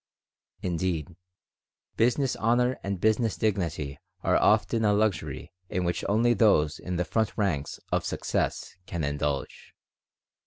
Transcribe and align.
Indeed, 0.63 1.15
business 1.95 2.35
honor 2.37 2.79
and 2.81 2.99
business 2.99 3.37
dignity 3.37 3.99
are 4.23 4.35
often 4.35 4.83
a 4.83 4.93
luxury 4.93 5.53
in 5.69 5.83
which 5.83 6.03
only 6.09 6.33
those 6.33 6.79
in 6.79 6.95
the 6.95 7.05
front 7.05 7.37
ranks 7.37 7.79
of 7.91 8.03
success 8.03 8.77
can 8.87 9.03
indulge. 9.03 9.75